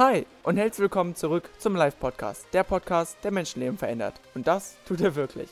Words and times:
Hi 0.00 0.24
und 0.44 0.56
herzlich 0.56 0.84
willkommen 0.84 1.14
zurück 1.14 1.50
zum 1.58 1.76
Live-Podcast, 1.76 2.46
der 2.54 2.64
Podcast, 2.64 3.18
der 3.22 3.32
Menschenleben 3.32 3.76
verändert. 3.76 4.14
Und 4.34 4.46
das 4.46 4.76
tut 4.86 5.02
er 5.02 5.14
wirklich. 5.14 5.50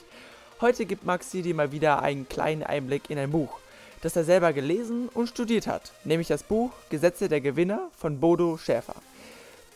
Heute 0.63 0.87
gibt 0.87 1.05
Maxi 1.05 1.43
dir 1.43 1.55
mal 1.55 1.71
wieder 1.71 2.01
einen 2.01 2.27
kleinen 2.31 2.63
Einblick 2.63 3.11
in 3.11 3.19
ein 3.19 3.31
Buch, 3.31 3.59
das 4.01 4.17
er 4.17 4.25
selber 4.25 4.55
gelesen 4.55 5.11
und 5.13 5.29
studiert 5.29 5.67
hat, 5.67 5.93
nämlich 6.05 6.29
das 6.29 6.45
Buch 6.45 6.71
Gesetze 6.89 7.29
der 7.29 7.43
Gewinner 7.43 7.91
von 7.95 8.21
Bodo 8.21 8.57
Schäfer. 8.57 8.95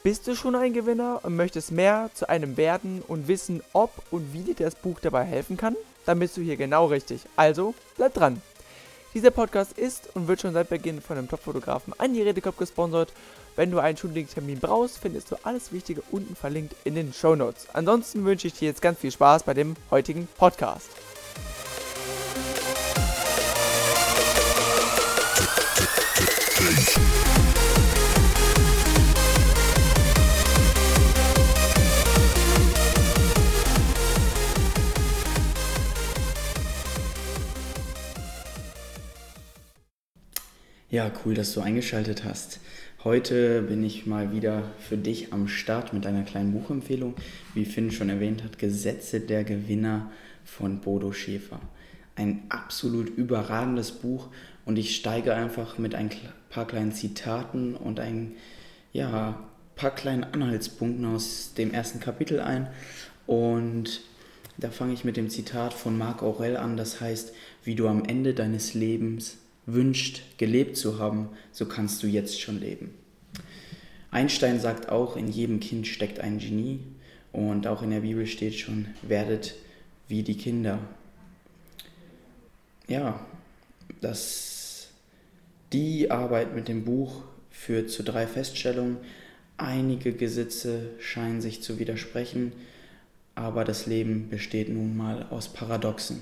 Bist 0.03 0.27
du 0.27 0.35
schon 0.35 0.54
ein 0.54 0.72
Gewinner 0.72 1.21
und 1.22 1.36
möchtest 1.36 1.71
mehr 1.71 2.08
zu 2.14 2.30
einem 2.30 2.57
werden 2.57 3.02
und 3.07 3.29
wissen, 3.29 3.63
ob 3.75 3.91
und 4.11 4.32
wie 4.32 4.41
dir 4.41 4.54
das 4.57 4.75
Buch 4.75 5.00
dabei 5.00 5.25
helfen 5.25 5.58
kann? 5.58 5.77
Dann 6.07 6.18
bist 6.18 6.39
du 6.39 6.41
hier 6.41 6.57
genau 6.57 6.86
richtig. 6.86 7.21
Also, 7.36 7.75
bleib 7.99 8.14
dran. 8.14 8.41
Dieser 9.14 9.30
Podcast 9.30 9.79
ist 9.79 10.08
und 10.14 10.29
wird 10.29 10.40
schon 10.40 10.54
seit 10.54 10.68
Beginn 10.68 11.00
von 11.00 11.16
dem 11.16 11.29
Top-Fotografen 11.29 11.93
Andi 11.98 12.22
Redekopf 12.22 12.57
gesponsert 12.57 13.12
wenn 13.57 13.71
du 13.71 13.79
einen 13.79 13.96
Shooting-Termin 13.96 14.61
brauchst, 14.61 14.98
findest 14.98 15.30
du 15.30 15.36
alles 15.43 15.72
Wichtige 15.72 16.02
unten 16.11 16.35
verlinkt 16.35 16.75
in 16.85 16.94
den 16.94 17.12
Show 17.12 17.36
Notes. 17.36 17.66
Ansonsten 17.72 18.25
wünsche 18.25 18.46
ich 18.46 18.54
dir 18.54 18.68
jetzt 18.68 18.80
ganz 18.80 18.98
viel 19.00 19.12
Spaß 19.12 19.43
bei 19.43 19.54
dem 19.54 19.76
heutigen 19.90 20.26
Podcast. 20.38 20.88
Ja, 40.92 41.10
cool, 41.24 41.32
dass 41.32 41.54
du 41.54 41.62
eingeschaltet 41.62 42.22
hast. 42.22 42.60
Heute 43.02 43.62
bin 43.62 43.82
ich 43.82 44.04
mal 44.04 44.30
wieder 44.30 44.64
für 44.78 44.98
dich 44.98 45.32
am 45.32 45.48
Start 45.48 45.94
mit 45.94 46.04
einer 46.04 46.22
kleinen 46.22 46.52
Buchempfehlung. 46.52 47.14
Wie 47.54 47.64
Finn 47.64 47.90
schon 47.90 48.10
erwähnt 48.10 48.44
hat, 48.44 48.58
Gesetze 48.58 49.20
der 49.20 49.42
Gewinner 49.44 50.10
von 50.44 50.80
Bodo 50.80 51.10
Schäfer. 51.12 51.60
Ein 52.14 52.42
absolut 52.50 53.08
überragendes 53.08 53.90
Buch 53.90 54.28
und 54.66 54.78
ich 54.78 54.94
steige 54.94 55.34
einfach 55.34 55.78
mit 55.78 55.94
ein 55.94 56.10
paar 56.50 56.66
kleinen 56.66 56.92
Zitaten 56.92 57.74
und 57.74 57.98
ein 57.98 58.32
ja, 58.92 59.42
paar 59.77 59.94
kleinen 59.94 60.24
Anhaltspunkten 60.24 61.06
aus 61.06 61.54
dem 61.56 61.72
ersten 61.72 62.00
Kapitel 62.00 62.38
ein. 62.38 62.68
Und 63.27 64.02
da 64.58 64.70
fange 64.70 64.92
ich 64.92 65.04
mit 65.04 65.16
dem 65.16 65.30
Zitat 65.30 65.72
von 65.72 65.96
Marc 65.96 66.22
Aurel 66.22 66.58
an, 66.58 66.77
das 66.77 67.00
heißt, 67.00 67.32
wie 67.64 67.77
du 67.77 67.88
am 67.88 68.04
Ende 68.04 68.34
deines 68.34 68.74
Lebens 68.74 69.38
wünscht, 69.66 70.22
gelebt 70.38 70.77
zu 70.77 70.98
haben, 70.98 71.28
so 71.52 71.66
kannst 71.66 72.02
du 72.02 72.06
jetzt 72.06 72.41
schon 72.41 72.60
leben. 72.60 72.94
Einstein 74.10 74.60
sagt 74.60 74.88
auch, 74.91 75.16
in 75.16 75.28
jedem 75.28 75.60
Kind 75.60 75.86
steckt 75.86 76.20
ein 76.20 76.38
Genie 76.38 76.80
und 77.32 77.66
auch 77.66 77.83
in 77.83 77.90
der 77.90 78.00
Bibel 78.00 78.27
steht 78.27 78.55
schon, 78.55 78.88
werdet 79.02 79.55
wie 80.08 80.22
die 80.22 80.36
Kinder. 80.36 80.78
Ja, 82.88 83.24
das, 84.02 84.88
die 85.72 86.10
Arbeit 86.10 86.55
mit 86.55 86.68
dem 86.68 86.84
Buch 86.84 87.22
führt 87.50 87.90
zu 87.90 88.02
drei 88.02 88.27
Feststellungen. 88.27 88.98
Einige 89.56 90.12
Gesetze 90.12 90.90
scheinen 90.98 91.40
sich 91.40 91.62
zu 91.62 91.78
widersprechen, 91.78 92.52
aber 93.34 93.64
das 93.64 93.86
Leben 93.86 94.28
besteht 94.28 94.68
nun 94.68 94.96
mal 94.96 95.27
aus 95.30 95.48
Paradoxen. 95.48 96.20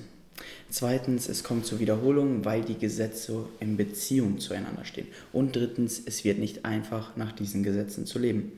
Zweitens, 0.68 1.28
es 1.28 1.42
kommt 1.42 1.66
zur 1.66 1.80
Wiederholung, 1.80 2.44
weil 2.44 2.62
die 2.62 2.78
Gesetze 2.78 3.46
in 3.58 3.76
Beziehung 3.76 4.38
zueinander 4.38 4.84
stehen. 4.84 5.08
Und 5.32 5.56
drittens, 5.56 6.00
es 6.04 6.24
wird 6.24 6.38
nicht 6.38 6.64
einfach, 6.64 7.16
nach 7.16 7.32
diesen 7.32 7.62
Gesetzen 7.62 8.06
zu 8.06 8.18
leben. 8.18 8.52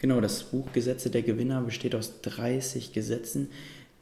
Genau, 0.00 0.20
das 0.20 0.44
Buch 0.44 0.72
Gesetze 0.72 1.10
der 1.10 1.22
Gewinner 1.22 1.60
besteht 1.60 1.94
aus 1.94 2.20
30 2.22 2.92
Gesetzen, 2.92 3.48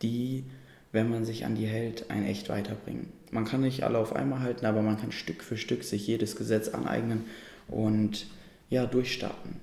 die, 0.02 0.44
wenn 0.92 1.10
man 1.10 1.24
sich 1.24 1.44
an 1.44 1.56
die 1.56 1.66
hält, 1.66 2.10
einen 2.10 2.26
echt 2.26 2.48
weiterbringen. 2.48 3.08
Man 3.32 3.44
kann 3.44 3.62
nicht 3.62 3.82
alle 3.82 3.98
auf 3.98 4.14
einmal 4.14 4.40
halten, 4.40 4.66
aber 4.66 4.82
man 4.82 4.98
kann 4.98 5.10
Stück 5.10 5.42
für 5.42 5.56
Stück 5.56 5.82
sich 5.82 6.06
jedes 6.06 6.36
Gesetz 6.36 6.68
aneignen 6.68 7.24
und 7.66 8.26
ja, 8.70 8.86
durchstarten. 8.86 9.56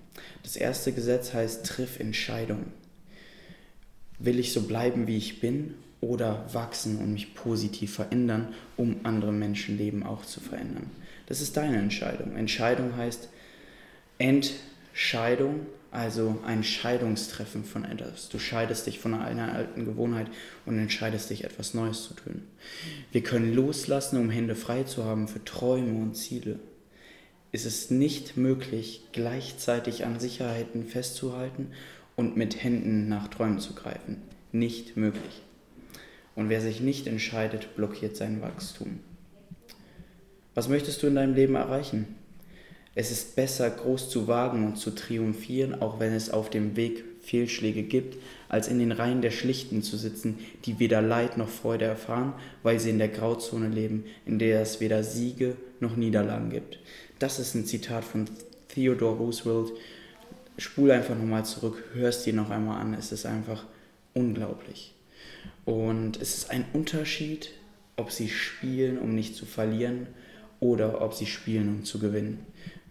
Das 0.44 0.58
erste 0.58 0.92
Gesetz 0.92 1.34
heißt 1.34 1.66
Triff 1.66 2.00
Entscheidung. 2.00 2.66
Will 4.20 4.40
ich 4.40 4.52
so 4.52 4.64
bleiben, 4.64 5.08
wie 5.08 5.18
ich 5.18 5.40
bin 5.40 5.74
oder 6.04 6.46
wachsen 6.52 6.98
und 6.98 7.14
mich 7.14 7.34
positiv 7.34 7.94
verändern, 7.96 8.50
um 8.76 8.98
andere 9.04 9.32
Menschenleben 9.32 10.04
auch 10.04 10.26
zu 10.26 10.42
verändern. 10.42 10.90
Das 11.28 11.40
ist 11.40 11.56
deine 11.56 11.78
Entscheidung. 11.78 12.36
Entscheidung 12.36 12.98
heißt 12.98 13.30
Entscheidung, 14.18 15.66
also 15.92 16.40
ein 16.46 16.64
Scheidungstreffen 16.64 17.64
von 17.64 17.86
etwas. 17.86 18.28
Du 18.28 18.38
scheidest 18.38 18.86
dich 18.88 19.00
von 19.00 19.14
einer 19.14 19.54
alten 19.54 19.86
Gewohnheit 19.86 20.28
und 20.66 20.78
entscheidest 20.78 21.30
dich, 21.30 21.46
etwas 21.46 21.74
Neues 21.74 22.04
zu 22.04 22.16
tun. 22.16 22.44
Wir 23.12 23.24
können 23.24 23.54
loslassen, 23.54 24.18
um 24.18 24.30
Hände 24.30 24.56
frei 24.56 24.84
zu 24.84 25.06
haben 25.06 25.28
für 25.28 25.44
Träume 25.44 26.02
und 26.02 26.16
Ziele. 26.16 26.60
Es 27.52 27.66
ist 27.66 27.92
nicht 27.92 28.36
möglich, 28.36 29.04
gleichzeitig 29.14 30.06
an 30.06 30.20
Sicherheiten 30.20 30.86
festzuhalten 30.86 31.68
und 32.16 32.36
mit 32.36 32.62
Händen 32.62 33.08
nach 33.08 33.28
Träumen 33.30 33.60
zu 33.60 33.74
greifen. 33.74 34.18
Nicht 34.52 34.98
möglich. 34.98 35.44
Und 36.36 36.50
wer 36.50 36.62
sich 36.62 36.82
nicht 36.82 37.08
entscheidet, 37.08 37.76
blockiert 37.76 38.16
sein 38.16 38.42
Wachstum. 38.42 39.00
Was 40.56 40.70
möchtest 40.70 41.02
du 41.02 41.08
in 41.08 41.16
deinem 41.16 41.36
Leben 41.36 41.56
erreichen? 41.56 42.16
Es 42.96 43.12
ist 43.12 43.36
besser, 43.36 43.70
groß 43.70 44.10
zu 44.10 44.28
wagen 44.28 44.66
und 44.68 44.78
zu 44.78 44.92
triumphieren, 44.92 45.82
auch 45.82 46.00
wenn 46.00 46.14
es 46.14 46.30
auf 46.30 46.50
dem 46.50 46.76
Weg 46.76 47.04
Fehlschläge 47.24 47.84
gibt, 47.84 48.18
als 48.50 48.68
in 48.68 48.80
den 48.80 48.92
Reihen 48.92 49.22
der 49.22 49.32
Schlichten 49.32 49.82
zu 49.82 49.98
sitzen, 49.98 50.38
die 50.66 50.78
weder 50.80 51.02
Leid 51.02 51.38
noch 51.38 51.50
Freude 51.50 51.86
erfahren, 51.86 52.34
weil 52.62 52.80
sie 52.80 52.92
in 52.92 53.00
der 53.00 53.08
Grauzone 53.08 53.70
leben, 53.70 54.06
in 54.26 54.38
der 54.38 54.62
es 54.62 54.80
weder 54.80 55.04
Siege 55.04 55.56
noch 55.80 55.96
Niederlagen 55.96 56.50
gibt. 56.50 56.80
Das 57.18 57.40
ist 57.40 57.56
ein 57.56 57.66
Zitat 57.66 58.04
von 58.04 58.26
Theodore 58.68 59.16
Roosevelt. 59.16 59.72
Spul 60.58 60.92
einfach 60.92 61.18
nochmal 61.18 61.46
zurück, 61.46 61.84
hörst 61.94 62.26
dir 62.26 62.34
noch 62.34 62.52
einmal 62.52 62.80
an, 62.80 62.94
es 62.94 63.12
ist 63.12 63.26
einfach 63.26 63.66
unglaublich. 64.14 64.94
Und 65.66 66.22
es 66.22 66.38
ist 66.38 66.52
ein 66.52 66.66
Unterschied, 66.74 67.52
ob 67.96 68.12
sie 68.12 68.30
spielen, 68.30 68.98
um 68.98 69.16
nicht 69.16 69.36
zu 69.36 69.46
verlieren, 69.46 70.08
oder 70.60 71.02
ob 71.02 71.14
sie 71.14 71.26
spielen, 71.26 71.70
um 71.70 71.84
zu 71.84 72.00
gewinnen. 72.00 72.46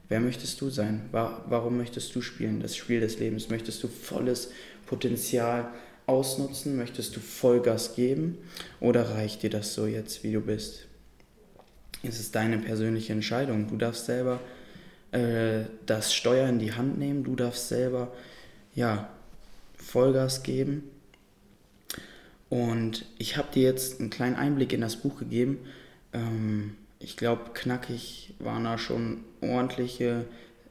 Wer 0.08 0.20
möchtest 0.20 0.60
du 0.60 0.68
sein? 0.68 1.08
Warum 1.10 1.78
möchtest 1.78 2.14
du 2.14 2.20
spielen? 2.20 2.60
Das 2.60 2.76
Spiel 2.76 3.00
des 3.00 3.18
Lebens. 3.18 3.48
Möchtest 3.48 3.82
du 3.82 3.88
volles 3.88 4.50
Potenzial 4.84 5.70
ausnutzen? 6.06 6.76
Möchtest 6.76 7.16
du 7.16 7.20
Vollgas 7.20 7.94
geben? 7.94 8.36
Oder 8.80 9.14
reicht 9.14 9.42
dir 9.42 9.48
das 9.48 9.72
so 9.72 9.86
jetzt, 9.86 10.22
wie 10.22 10.32
du 10.32 10.42
bist? 10.42 10.86
Es 12.02 12.20
ist 12.20 12.34
deine 12.34 12.58
persönliche 12.58 13.14
Entscheidung. 13.14 13.68
Du 13.68 13.78
darfst 13.78 14.04
selber 14.04 14.40
äh, 15.12 15.60
das 15.86 16.12
Steuer 16.12 16.48
in 16.48 16.58
die 16.58 16.74
Hand 16.74 16.98
nehmen. 16.98 17.24
Du 17.24 17.34
darfst 17.34 17.68
selber 17.68 18.12
ja, 18.74 19.08
Vollgas 19.78 20.42
geben 20.42 20.91
und 22.52 23.06
ich 23.16 23.38
habe 23.38 23.48
dir 23.50 23.62
jetzt 23.62 23.98
einen 23.98 24.10
kleinen 24.10 24.36
Einblick 24.36 24.74
in 24.74 24.82
das 24.82 24.96
Buch 24.96 25.18
gegeben. 25.18 25.60
Ähm, 26.12 26.76
ich 26.98 27.16
glaube, 27.16 27.52
knackig 27.54 28.34
waren 28.40 28.64
da 28.64 28.76
schon 28.76 29.24
ordentliche 29.40 30.26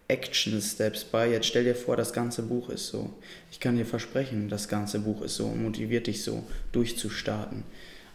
Action-Steps 0.07 1.05
bei. 1.05 1.31
Jetzt 1.31 1.47
stell 1.47 1.63
dir 1.63 1.73
vor, 1.73 1.97
das 1.97 2.13
ganze 2.13 2.43
Buch 2.43 2.69
ist 2.69 2.89
so. 2.89 3.09
Ich 3.49 3.59
kann 3.59 3.77
dir 3.77 3.87
versprechen, 3.87 4.47
das 4.47 4.67
ganze 4.67 4.99
Buch 4.99 5.23
ist 5.23 5.37
so 5.37 5.47
und 5.47 5.63
motiviert 5.63 6.05
dich 6.05 6.21
so, 6.21 6.43
durchzustarten. 6.71 7.63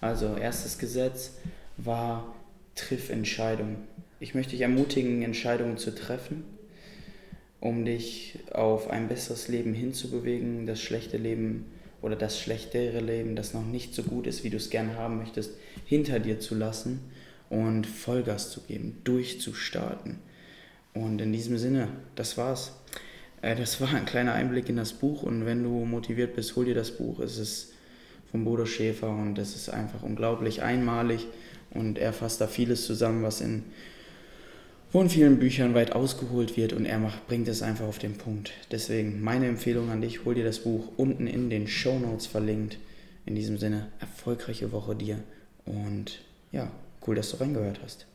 Also, 0.01 0.37
erstes 0.37 0.79
Gesetz 0.79 1.33
war 1.77 2.37
Triff 2.77 3.11
Entscheidungen. 3.11 3.79
Ich 4.21 4.37
möchte 4.37 4.53
dich 4.53 4.61
ermutigen, 4.61 5.23
Entscheidungen 5.23 5.77
zu 5.77 5.93
treffen, 5.93 6.45
um 7.59 7.85
dich 7.85 8.39
auf 8.53 8.91
ein 8.91 9.09
besseres 9.09 9.49
Leben 9.49 9.75
hinzubewegen, 9.75 10.67
das 10.67 10.81
schlechte 10.81 11.17
Leben 11.17 11.65
oder 12.07 12.15
das 12.15 12.39
schlechtere 12.41 13.01
Leben, 13.01 13.35
das 13.35 13.53
noch 13.53 13.67
nicht 13.67 13.93
so 13.93 14.05
gut 14.05 14.29
ist, 14.29 14.45
wie 14.45 14.51
du 14.51 14.57
es 14.57 14.71
gerne 14.71 14.95
haben 14.95 15.19
möchtest, 15.19 15.51
hinter 15.85 16.21
dir 16.21 16.39
zu 16.39 16.55
lassen 16.55 17.01
und 17.51 17.85
Vollgas 17.85 18.53
zu 18.53 18.61
geben, 18.61 18.99
durchzustarten. 19.03 20.21
Und 20.95 21.21
in 21.21 21.33
diesem 21.33 21.59
Sinne, 21.59 21.89
das 22.15 22.39
war's. 22.39 22.75
Äh, 23.43 23.57
das 23.57 23.81
war 23.81 23.93
ein 23.93 24.07
kleiner 24.07 24.35
Einblick 24.35 24.69
in 24.69 24.77
das 24.77 24.93
Buch 24.93 25.25
und 25.25 25.47
wenn 25.47 25.65
du 25.65 25.85
motiviert 25.85 26.37
bist, 26.37 26.55
hol 26.55 26.65
dir 26.65 26.77
das 26.77 26.93
Buch. 26.93 27.19
Es 27.19 27.39
ist 27.39 27.73
von 28.31 28.45
Bodo 28.45 28.67
Schäfer 28.67 29.11
und 29.11 29.37
es 29.39 29.57
ist 29.57 29.69
einfach 29.69 30.05
unglaublich 30.05 30.63
einmalig 30.63 31.27
und 31.71 31.99
er 31.99 32.13
fasst 32.13 32.41
da 32.41 32.47
vieles 32.47 32.87
zusammen, 32.87 33.25
was 33.25 33.41
in 33.41 33.65
von 34.91 35.11
vielen 35.11 35.39
Büchern 35.39 35.75
weit 35.75 35.93
ausgeholt 35.93 36.57
wird 36.57 36.73
und 36.73 36.87
er 36.87 36.99
macht, 36.99 37.27
bringt 37.27 37.49
es 37.49 37.63
einfach 37.63 37.87
auf 37.87 37.99
den 37.99 38.17
Punkt. 38.17 38.53
Deswegen 38.71 39.21
meine 39.21 39.47
Empfehlung 39.47 39.91
an 39.91 40.01
dich, 40.01 40.25
hol 40.25 40.35
dir 40.35 40.45
das 40.45 40.61
Buch 40.61 40.89
unten 40.97 41.27
in 41.27 41.51
den 41.51 41.67
Show 41.67 41.99
Notes 41.99 42.27
verlinkt. 42.27 42.79
In 43.25 43.35
diesem 43.35 43.59
Sinne, 43.59 43.89
erfolgreiche 43.99 44.71
Woche 44.71 44.95
dir 44.95 45.19
und 45.65 46.21
ja, 46.53 46.71
cool, 47.07 47.17
dass 47.17 47.31
du 47.31 47.39
reingehört 47.39 47.81
hast. 47.83 48.07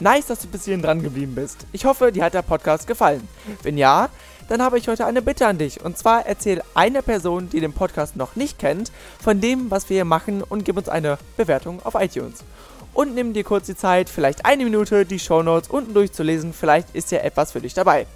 Nice, 0.00 0.26
dass 0.26 0.40
du 0.40 0.48
bis 0.48 0.64
hierhin 0.64 0.82
dran 0.82 1.02
geblieben 1.02 1.34
bist. 1.34 1.66
Ich 1.72 1.84
hoffe, 1.84 2.12
dir 2.12 2.24
hat 2.24 2.34
der 2.34 2.42
Podcast 2.42 2.86
gefallen. 2.86 3.26
Wenn 3.62 3.76
ja, 3.76 4.10
dann 4.48 4.62
habe 4.62 4.78
ich 4.78 4.88
heute 4.88 5.06
eine 5.06 5.22
Bitte 5.22 5.46
an 5.46 5.58
dich. 5.58 5.84
Und 5.84 5.98
zwar 5.98 6.24
erzähl 6.24 6.62
einer 6.74 7.02
Person, 7.02 7.50
die 7.50 7.60
den 7.60 7.72
Podcast 7.72 8.16
noch 8.16 8.36
nicht 8.36 8.58
kennt, 8.58 8.92
von 9.20 9.40
dem, 9.40 9.70
was 9.70 9.88
wir 9.88 9.96
hier 9.96 10.04
machen 10.04 10.42
und 10.42 10.64
gib 10.64 10.76
uns 10.76 10.88
eine 10.88 11.18
Bewertung 11.36 11.80
auf 11.84 11.94
iTunes. 11.94 12.44
Und 12.94 13.14
nimm 13.14 13.32
dir 13.32 13.44
kurz 13.44 13.66
die 13.66 13.76
Zeit, 13.76 14.08
vielleicht 14.08 14.44
eine 14.44 14.64
Minute, 14.64 15.04
die 15.04 15.18
Shownotes 15.18 15.68
unten 15.68 15.94
durchzulesen. 15.94 16.52
Vielleicht 16.52 16.94
ist 16.94 17.10
ja 17.10 17.18
etwas 17.18 17.52
für 17.52 17.60
dich 17.60 17.74
dabei. 17.74 18.06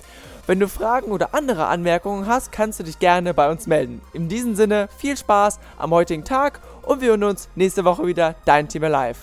Wenn 0.46 0.58
du 0.58 0.68
Fragen 0.68 1.12
oder 1.12 1.34
andere 1.34 1.66
Anmerkungen 1.66 2.26
hast, 2.26 2.50
kannst 2.50 2.80
du 2.80 2.84
dich 2.84 2.98
gerne 2.98 3.32
bei 3.32 3.48
uns 3.48 3.68
melden. 3.68 4.00
In 4.12 4.28
diesem 4.28 4.56
Sinne, 4.56 4.88
viel 4.98 5.16
Spaß 5.16 5.60
am 5.78 5.92
heutigen 5.92 6.24
Tag 6.24 6.58
und 6.82 7.00
wir 7.00 7.10
hören 7.10 7.24
uns 7.24 7.48
nächste 7.54 7.84
Woche 7.84 8.06
wieder. 8.06 8.34
Dein 8.44 8.68
Team 8.68 8.82
Alive. 8.82 9.20